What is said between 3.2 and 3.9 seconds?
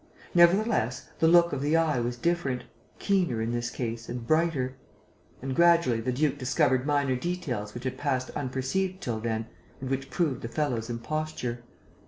in this